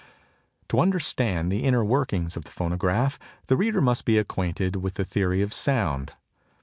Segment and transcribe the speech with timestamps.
[0.69, 5.05] To understand the inner working of the phonograph the reader must be acquainted with the
[5.05, 6.13] theory of sound.